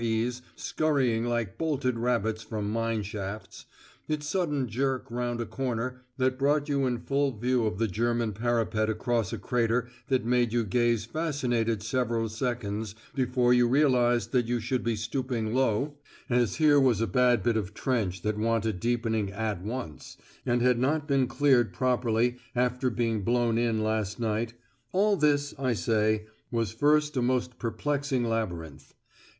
[0.03, 3.67] E.'s scurrying like bolted rabbits from mine shafts,
[4.07, 8.33] its sudden jerk round a corner that brought you in full view of the German
[8.33, 14.47] parapet across a crater that made you gaze fascinated several seconds before you realised that
[14.47, 15.99] you should be stooping low,
[16.31, 20.79] as here was a bad bit of trench that wanted deepening at once and had
[20.79, 24.55] not been cleared properly after being blown in last night
[24.93, 28.95] all this, I say, was at first a most perplexing labyrinth.